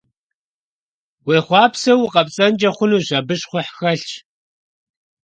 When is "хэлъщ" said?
3.77-4.07